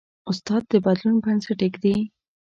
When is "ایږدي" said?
1.65-1.97